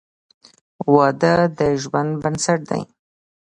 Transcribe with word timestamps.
•واده 0.93 1.33
د 1.57 1.59
ژوند 1.83 2.11
بنسټ 2.21 2.59
دی. 2.69 2.81